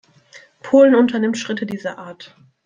[0.63, 2.35] Polen unternimmt Schritte dieser Art.